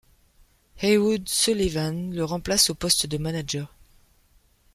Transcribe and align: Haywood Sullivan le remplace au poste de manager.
Haywood 0.81 1.27
Sullivan 1.29 2.11
le 2.11 2.23
remplace 2.25 2.71
au 2.71 2.73
poste 2.73 3.05
de 3.05 3.19
manager. 3.19 3.71